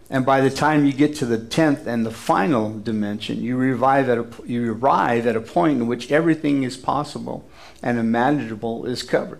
[0.09, 4.09] And by the time you get to the tenth and the final dimension, you, revive
[4.09, 7.47] at a, you arrive at a point in which everything is possible
[7.81, 9.39] and imaginable is covered.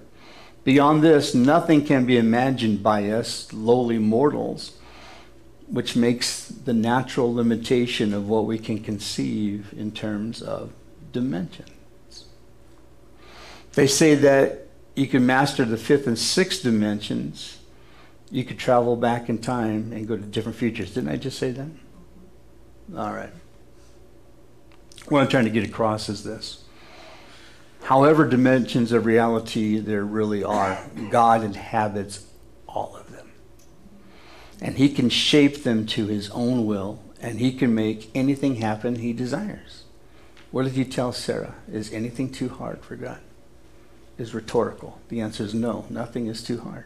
[0.64, 4.78] Beyond this, nothing can be imagined by us, lowly mortals,
[5.68, 10.72] which makes the natural limitation of what we can conceive in terms of
[11.12, 11.70] dimensions.
[13.74, 17.60] They say that you can master the fifth and sixth dimensions.
[18.30, 20.94] You could travel back in time and go to different futures.
[20.94, 21.68] Didn't I just say that?
[22.96, 23.32] All right.
[25.08, 26.64] What I'm trying to get across is this.
[27.84, 32.26] However, dimensions of reality there really are, God inhabits
[32.68, 33.32] all of them.
[34.62, 38.98] And He can shape them to His own will, and He can make anything happen
[38.98, 39.81] He desires.
[40.52, 41.56] What did he tell Sarah?
[41.72, 43.20] Is anything too hard for God?
[44.18, 45.00] Is rhetorical.
[45.10, 46.86] The answer is no, nothing is too hard.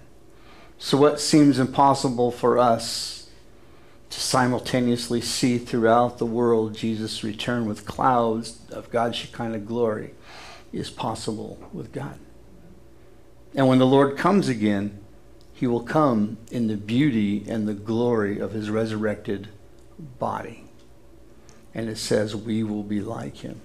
[0.78, 3.30] So, what seems impossible for us
[4.12, 10.14] to simultaneously see throughout the world Jesus return with clouds of God's Shekinah glory
[10.72, 12.20] is possible with God.
[13.56, 15.00] And when the Lord comes again,
[15.54, 19.48] he will come in the beauty and the glory of his resurrected
[20.20, 20.65] body
[21.76, 23.62] and it says we will be like him.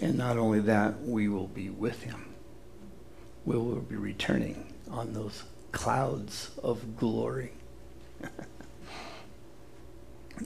[0.00, 2.34] And not only that, we will be with him.
[3.44, 7.52] We will be returning on those clouds of glory.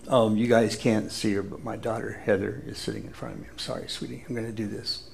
[0.08, 3.40] um, you guys can't see her, but my daughter Heather is sitting in front of
[3.40, 3.46] me.
[3.50, 4.24] I'm sorry, sweetie.
[4.28, 5.08] I'm going to do this.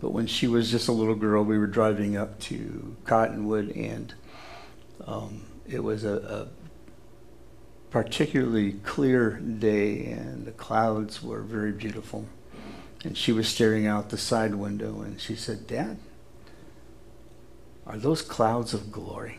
[0.00, 4.14] But when she was just a little girl, we were driving up to Cottonwood, and
[5.06, 6.57] um, it was a, a
[7.90, 12.26] particularly clear day, and the clouds were very beautiful.
[13.04, 15.98] And she was staring out the side window, and she said, Dad,
[17.86, 19.38] are those clouds of glory?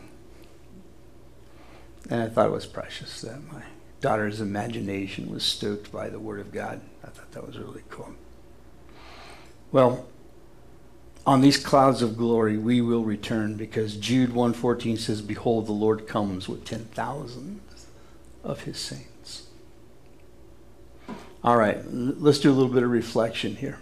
[2.08, 3.62] And I thought it was precious that my
[4.00, 6.80] daughter's imagination was stoked by the Word of God.
[7.04, 8.14] I thought that was really cool.
[9.70, 10.08] Well,
[11.26, 16.08] on these clouds of glory we will return because Jude 1:14 says behold the Lord
[16.08, 17.60] comes with 10,000
[18.42, 19.46] of his saints.
[21.42, 23.78] All right, let's do a little bit of reflection here.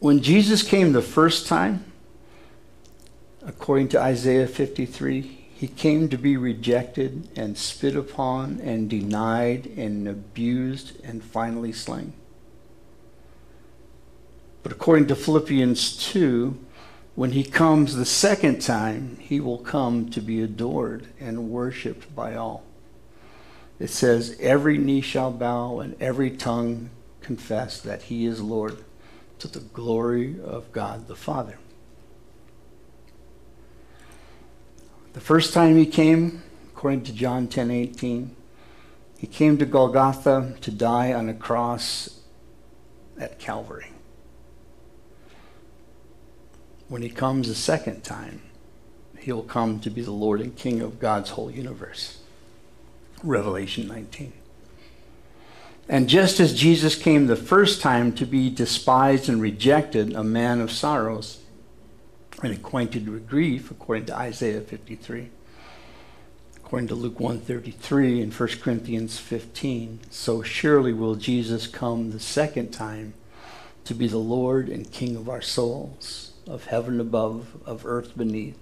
[0.00, 1.84] When Jesus came the first time,
[3.42, 10.08] according to Isaiah 53, he came to be rejected and spit upon and denied and
[10.08, 12.12] abused and finally slain.
[14.64, 16.58] But according to Philippians 2,
[17.14, 22.34] when he comes the second time, he will come to be adored and worshiped by
[22.34, 22.64] all.
[23.78, 26.90] It says, Every knee shall bow and every tongue
[27.20, 28.84] confess that he is Lord
[29.38, 31.58] to the glory of God the Father.
[35.12, 36.42] The first time he came,
[36.72, 38.34] according to John 10 18,
[39.18, 42.20] he came to Golgotha to die on a cross
[43.18, 43.93] at Calvary
[46.94, 48.40] when he comes a second time,
[49.18, 52.18] he'll come to be the Lord and King of God's whole universe.
[53.24, 54.32] Revelation 19.
[55.88, 60.60] And just as Jesus came the first time to be despised and rejected, a man
[60.60, 61.40] of sorrows
[62.44, 65.30] and acquainted with grief, according to Isaiah 53,
[66.58, 72.70] according to Luke 133 and 1 Corinthians 15, so surely will Jesus come the second
[72.70, 73.14] time
[73.82, 78.58] to be the Lord and King of our souls of heaven above, of earth beneath,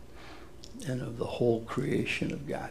[0.86, 2.70] and of the whole creation of God.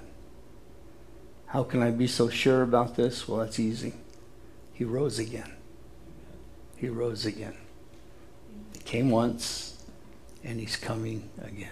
[1.47, 3.27] How can I be so sure about this?
[3.27, 3.93] Well, that's easy.
[4.73, 5.53] He rose again.
[6.77, 7.55] He rose again.
[8.73, 9.83] He came once,
[10.43, 11.69] and he's coming again.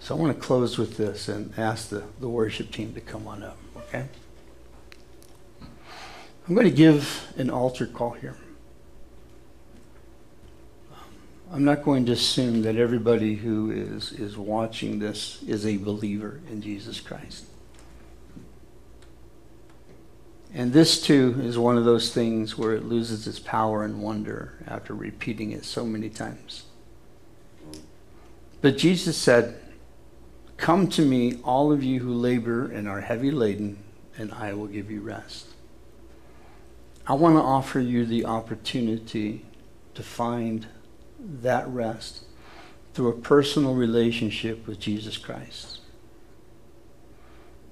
[0.00, 3.26] So I want to close with this and ask the, the worship team to come
[3.26, 4.06] on up, okay?
[6.48, 8.36] I'm going to give an altar call here.
[11.50, 16.40] I'm not going to assume that everybody who is, is watching this is a believer
[16.50, 17.46] in Jesus Christ.
[20.52, 24.62] And this, too, is one of those things where it loses its power and wonder
[24.66, 26.64] after repeating it so many times.
[28.60, 29.58] But Jesus said,
[30.58, 33.78] Come to me, all of you who labor and are heavy laden,
[34.18, 35.46] and I will give you rest.
[37.06, 39.46] I want to offer you the opportunity
[39.94, 40.66] to find
[41.18, 42.24] that rest
[42.94, 45.78] through a personal relationship with Jesus Christ.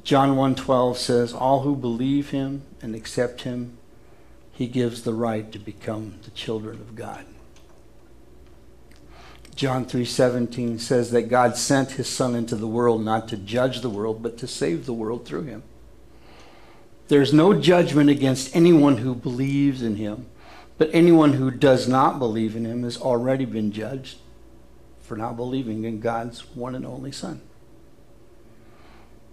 [0.04, 3.78] John 1:12 says all who believe him and accept him
[4.52, 7.24] he gives the right to become the children of God.
[9.56, 13.90] John 3:17 says that God sent his son into the world not to judge the
[13.90, 15.62] world but to save the world through him.
[17.08, 20.26] There's no judgment against anyone who believes in him
[20.78, 24.18] but anyone who does not believe in him has already been judged
[25.00, 27.40] for not believing in God's one and only Son.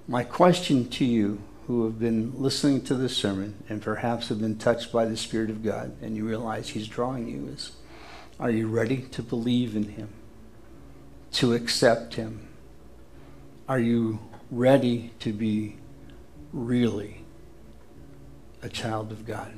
[0.07, 4.57] My question to you who have been listening to this sermon and perhaps have been
[4.57, 7.71] touched by the Spirit of God and you realize He's drawing you is
[8.39, 10.09] Are you ready to believe in Him?
[11.33, 12.47] To accept Him?
[13.67, 14.19] Are you
[14.51, 15.77] ready to be
[16.51, 17.23] really
[18.61, 19.53] a child of God?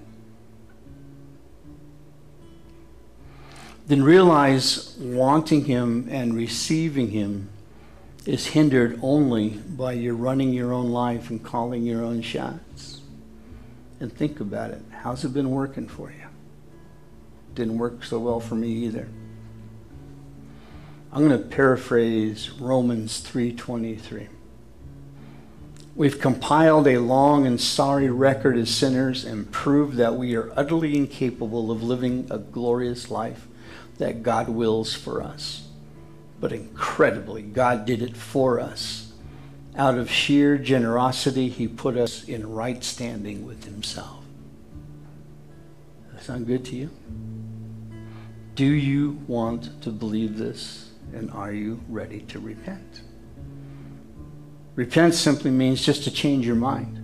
[3.87, 7.49] Then realize wanting Him and receiving Him
[8.25, 13.01] is hindered only by your running your own life and calling your own shots.
[13.99, 14.81] And think about it.
[14.91, 16.25] How's it been working for you?
[17.53, 19.07] Didn't work so well for me either.
[21.11, 24.27] I'm going to paraphrase Romans 3:23.
[25.95, 30.97] We've compiled a long and sorry record as sinners and proved that we are utterly
[30.97, 33.47] incapable of living a glorious life
[33.97, 35.67] that God wills for us.
[36.39, 39.13] But incredibly, God did it for us.
[39.77, 44.23] Out of sheer generosity, He put us in right standing with Himself.
[46.13, 46.89] That sound good to you?
[48.55, 50.91] Do you want to believe this?
[51.13, 53.01] And are you ready to repent?
[54.75, 57.01] Repent simply means just to change your mind.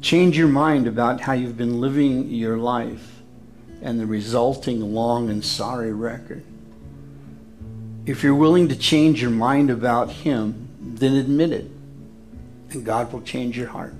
[0.00, 3.17] Change your mind about how you've been living your life
[3.82, 6.44] and the resulting long and sorry record.
[8.06, 11.70] If you're willing to change your mind about Him, then admit it,
[12.70, 13.94] and God will change your heart.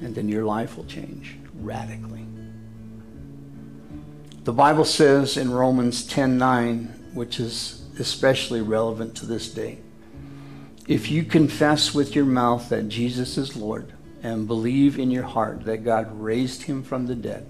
[0.00, 2.26] And then your life will change radically.
[4.44, 9.78] The Bible says in Romans 10:9, which is especially relevant to this day,
[10.86, 15.64] if you confess with your mouth that Jesus is Lord and believe in your heart
[15.64, 17.46] that God raised him from the dead,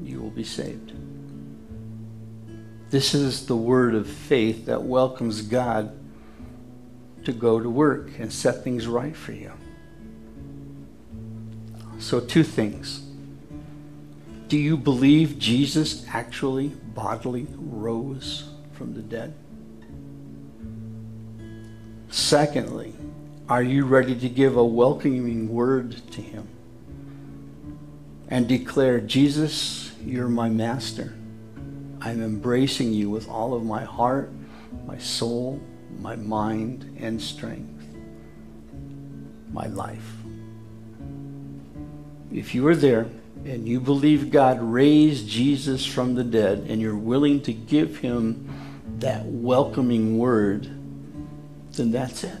[0.00, 0.92] you will be saved.
[2.90, 5.98] This is the word of faith that welcomes God
[7.24, 9.52] to go to work and set things right for you.
[11.98, 13.00] So, two things.
[14.48, 19.32] Do you believe Jesus actually bodily rose from the dead?
[22.10, 22.92] Secondly,
[23.48, 26.46] are you ready to give a welcoming word to him
[28.32, 31.12] and declare, Jesus, you're my master.
[32.00, 34.32] I'm embracing you with all of my heart,
[34.86, 35.60] my soul,
[36.00, 37.84] my mind, and strength,
[39.52, 40.10] my life.
[42.32, 43.06] If you are there
[43.44, 48.48] and you believe God raised Jesus from the dead and you're willing to give him
[49.00, 50.70] that welcoming word,
[51.72, 52.38] then that's it.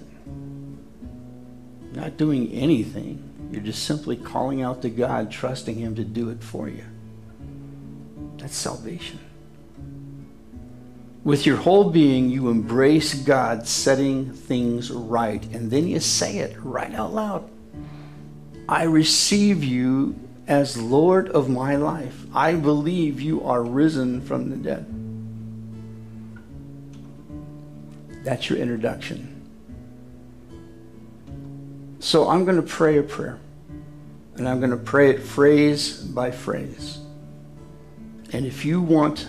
[1.92, 3.31] Not doing anything.
[3.52, 6.84] You're just simply calling out to God, trusting him to do it for you.
[8.38, 9.20] That's salvation.
[11.22, 16.56] With your whole being, you embrace God setting things right, and then you say it
[16.62, 17.48] right out loud.
[18.66, 22.24] I receive you as Lord of my life.
[22.34, 24.86] I believe you are risen from the dead.
[28.24, 29.31] That's your introduction.
[32.02, 33.38] So I'm going to pray a prayer,
[34.34, 36.98] and I'm going to pray it phrase by phrase.
[38.32, 39.28] And if you want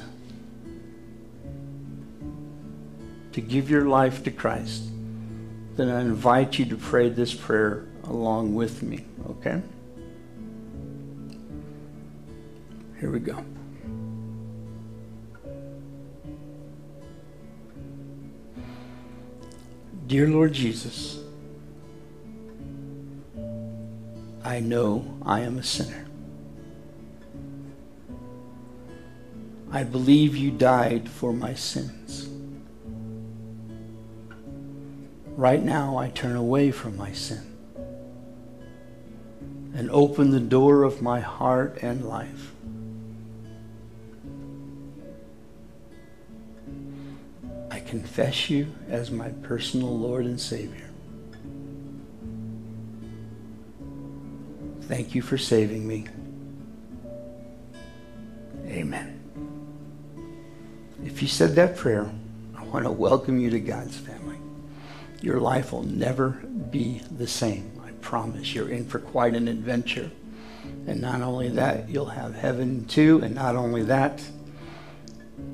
[3.34, 4.86] to give your life to Christ,
[5.76, 9.61] then I invite you to pray this prayer along with me, okay?
[12.99, 13.45] Here we go.
[20.07, 21.19] Dear Lord Jesus,
[24.44, 26.06] I know I am a sinner.
[29.72, 32.30] I believe you died for my sins.
[35.36, 37.41] Right now, I turn away from my sin
[39.74, 42.52] and open the door of my heart and life.
[47.72, 50.93] I confess you as my personal Lord and Savior.
[54.94, 56.06] Thank you for saving me.
[58.68, 59.20] Amen.
[61.04, 62.12] If you said that prayer,
[62.56, 64.38] I want to welcome you to God's family.
[65.20, 66.30] Your life will never
[66.70, 67.82] be the same.
[67.84, 68.54] I promise.
[68.54, 70.12] You're in for quite an adventure.
[70.86, 73.20] And not only that, you'll have heaven too.
[73.24, 74.22] And not only that,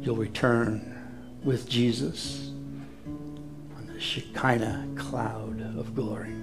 [0.01, 2.49] you'll return with Jesus
[3.77, 6.35] on the Shekinah cloud of glory.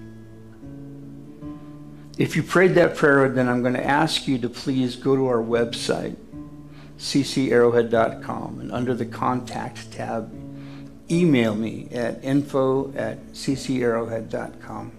[2.19, 5.27] If you prayed that prayer, then I'm going to ask you to please go to
[5.27, 6.17] our website,
[6.99, 10.33] ccarrowhead.com, and under the contact tab,
[11.11, 14.93] email me at info at ccarrowhead.com.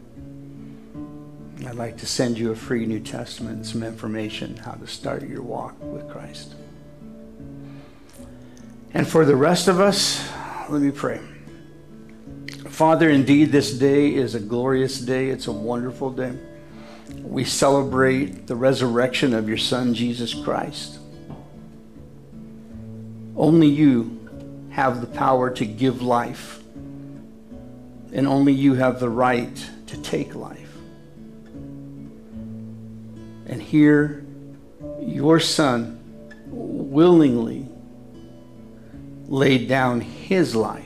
[1.65, 5.27] I'd like to send you a free New Testament and some information how to start
[5.27, 6.53] your walk with Christ.
[8.93, 10.29] And for the rest of us,
[10.69, 11.19] let me pray.
[12.69, 15.29] Father, indeed, this day is a glorious day.
[15.29, 16.37] It's a wonderful day.
[17.21, 20.99] We celebrate the resurrection of your Son, Jesus Christ.
[23.35, 26.59] Only you have the power to give life,
[28.11, 30.57] and only you have the right to take life.
[33.45, 34.25] And here,
[34.99, 35.99] your Son
[36.47, 37.67] willingly
[39.27, 40.83] laid down his life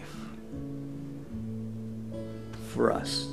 [2.70, 3.31] for us.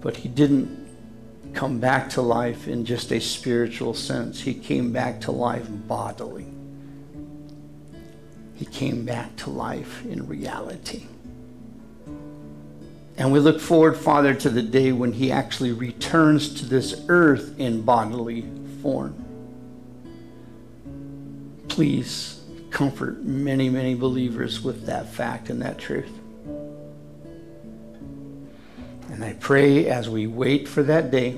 [0.00, 0.80] But he didn't
[1.52, 4.40] come back to life in just a spiritual sense.
[4.40, 6.46] He came back to life bodily.
[8.54, 11.06] He came back to life in reality.
[13.16, 17.58] And we look forward, Father, to the day when he actually returns to this earth
[17.58, 18.46] in bodily
[18.82, 19.14] form.
[21.68, 22.40] Please
[22.70, 26.19] comfort many, many believers with that fact and that truth.
[29.20, 31.32] And I pray as we wait for that day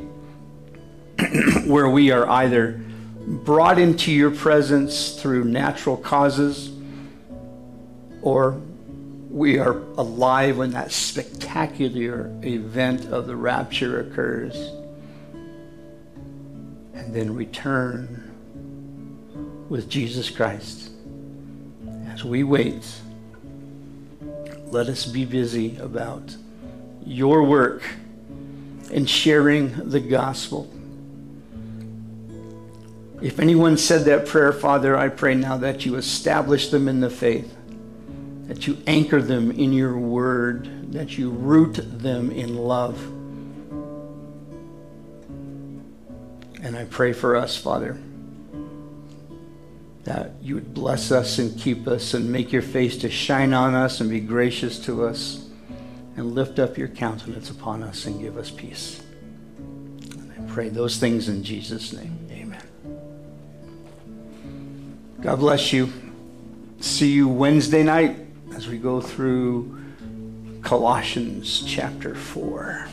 [1.66, 2.80] where we are either
[3.26, 6.70] brought into your presence through natural causes
[8.22, 8.52] or
[9.28, 14.54] we are alive when that spectacular event of the rapture occurs
[16.94, 18.30] and then return
[19.68, 20.88] with Jesus Christ.
[22.06, 22.86] As we wait,
[24.66, 26.36] let us be busy about
[27.06, 27.82] your work
[28.90, 30.70] in sharing the gospel.
[33.20, 37.10] If anyone said that prayer, Father, I pray now that you establish them in the
[37.10, 37.56] faith,
[38.46, 43.00] that you anchor them in your word, that you root them in love.
[46.62, 47.98] And I pray for us, Father,
[50.04, 53.74] that you would bless us and keep us and make your face to shine on
[53.74, 55.41] us and be gracious to us
[56.16, 59.02] and lift up your countenance upon us and give us peace.
[59.58, 62.18] And I pray those things in Jesus' name.
[62.30, 62.62] Amen.
[65.20, 65.92] God bless you.
[66.80, 68.18] See you Wednesday night
[68.54, 69.78] as we go through
[70.62, 72.88] Colossians chapter 4.